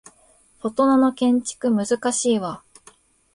[0.61, 2.63] フォトナの建築難しいわ